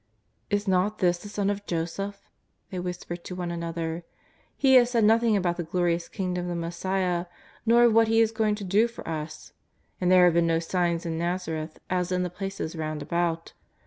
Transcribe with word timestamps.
'^ 0.01 0.03
Is 0.49 0.67
not 0.67 0.97
this 0.97 1.19
the 1.19 1.29
son 1.29 1.51
of 1.51 1.63
Joseph?" 1.67 2.27
they 2.71 2.79
whisper 2.79 3.15
to 3.15 3.35
one 3.35 3.51
another." 3.51 4.03
He 4.57 4.73
has 4.73 4.89
said 4.89 5.03
nothing 5.03 5.37
about 5.37 5.57
the 5.57 5.63
glorious 5.63 6.09
Kingdom 6.09 6.45
of 6.45 6.49
the 6.49 6.55
Messiah, 6.55 7.27
nor 7.67 7.83
of 7.83 7.93
what 7.93 8.07
He 8.07 8.19
is 8.19 8.31
going 8.31 8.55
to 8.55 8.63
do 8.63 8.87
for 8.87 9.07
us. 9.07 9.53
And 10.01 10.11
there 10.11 10.25
have 10.25 10.33
been 10.33 10.47
no 10.47 10.57
signs 10.57 11.05
in 11.05 11.19
jSTazareth 11.19 11.73
as 11.91 12.11
in 12.11 12.23
the 12.23 12.31
places 12.31 12.75
round 12.75 13.03
about. 13.03 13.53